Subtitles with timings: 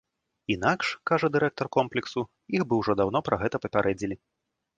[0.53, 2.21] Інакш, кажа дырэктар комплексу,
[2.61, 4.15] іх бы ўжо даўно пра гэта папярэдзілі.